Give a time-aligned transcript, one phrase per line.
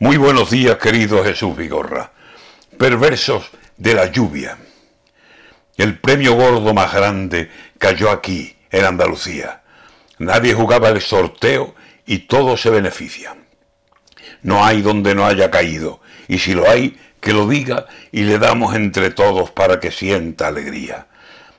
[0.00, 2.12] Muy buenos días, querido Jesús Vigorra.
[2.78, 4.56] Perversos de la lluvia.
[5.76, 9.62] El premio gordo más grande cayó aquí, en Andalucía.
[10.20, 11.74] Nadie jugaba el sorteo
[12.06, 13.38] y todos se benefician.
[14.42, 18.38] No hay donde no haya caído, y si lo hay, que lo diga y le
[18.38, 21.08] damos entre todos para que sienta alegría.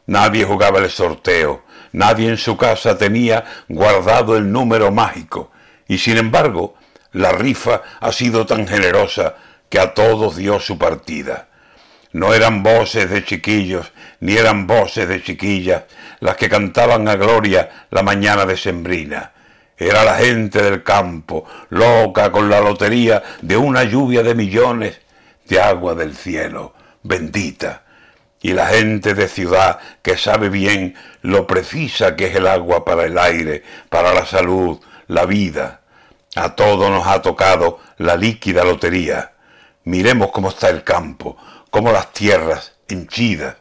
[0.05, 5.51] Nadie jugaba el sorteo, nadie en su casa tenía guardado el número mágico,
[5.89, 6.78] y sin embargo,
[7.13, 9.35] la rifa ha sido tan generosa
[9.69, 11.47] que a todos dio su partida.
[12.11, 15.83] No eran voces de chiquillos, ni eran voces de chiquillas
[16.19, 19.31] las que cantaban a gloria la mañana de Sembrina.
[19.77, 24.99] Era la gente del campo, loca con la lotería de una lluvia de millones
[25.47, 27.83] de agua del cielo, bendita.
[28.41, 33.05] Y la gente de ciudad que sabe bien lo precisa que es el agua para
[33.05, 35.81] el aire, para la salud, la vida.
[36.35, 39.31] A todos nos ha tocado la líquida lotería.
[39.85, 41.35] Miremos cómo está el campo,
[41.71, 43.55] cómo las tierras henchidas,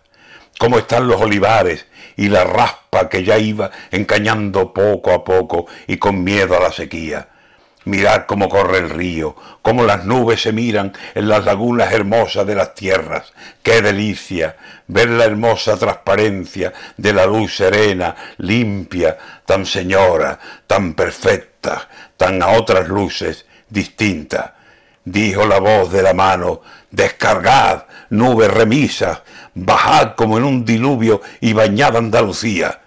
[0.58, 5.96] cómo están los olivares y la raspa que ya iba encañando poco a poco y
[5.96, 7.28] con miedo a la sequía.
[7.84, 12.54] Mirad cómo corre el río, cómo las nubes se miran en las lagunas hermosas de
[12.54, 13.32] las tierras.
[13.62, 14.56] ¡Qué delicia!
[14.88, 21.47] Ver la hermosa transparencia de la luz serena, limpia, tan señora, tan perfecta,
[22.16, 24.56] tan a otras luces distinta.
[25.04, 29.22] Dijo la voz de la mano, descargad, nubes remisas,
[29.54, 32.80] bajad como en un diluvio y bañad Andalucía.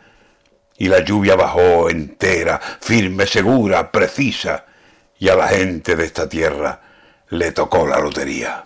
[0.78, 4.66] Y la lluvia bajó entera, firme, segura, precisa,
[5.20, 6.82] y a la gente de esta tierra
[7.30, 8.64] le tocó la lotería.